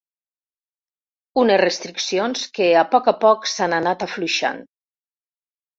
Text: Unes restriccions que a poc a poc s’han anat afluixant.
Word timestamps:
Unes 1.43 1.61
restriccions 1.63 2.49
que 2.57 2.71
a 2.83 2.87
poc 2.97 3.13
a 3.13 3.17
poc 3.27 3.49
s’han 3.55 3.81
anat 3.83 4.09
afluixant. 4.09 4.69